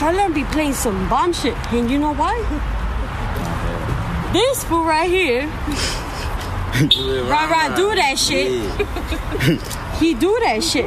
[0.00, 2.32] Charlotte be playing some bomb shit, and you know why?
[4.32, 5.42] this fool right here,
[7.28, 8.48] right, right, do that shit.
[10.00, 10.86] he do that shit.